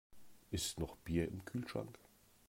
Ist 0.49 0.79
noch 0.79 0.95
Bier 0.95 1.27
im 1.27 1.45
Kühlschrank? 1.45 1.99